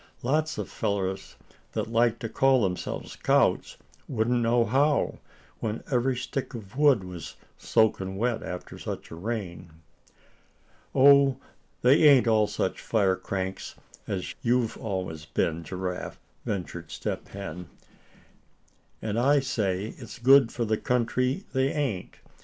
[0.23, 1.35] Lots of fellers
[1.73, 3.77] that like to call themselves scouts
[4.07, 5.19] wouldn't know how,
[5.59, 9.69] when every stick of wood was soaking wet after such a rain."
[10.95, 11.37] "Oh!
[11.83, 13.75] they ain't all such fire cranks
[14.07, 17.69] as you've always been, Giraffe," ventured Step Hen.
[19.03, 22.17] "And I say it's good for the country they ain't.